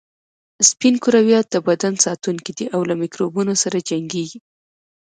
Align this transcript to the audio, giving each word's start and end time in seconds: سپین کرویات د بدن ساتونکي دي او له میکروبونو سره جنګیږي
سپین 0.69 0.93
کرویات 1.03 1.47
د 1.51 1.55
بدن 1.67 1.93
ساتونکي 2.05 2.51
دي 2.57 2.65
او 2.75 2.81
له 2.89 2.95
میکروبونو 3.01 3.53
سره 3.63 3.77
جنګیږي 3.89 4.39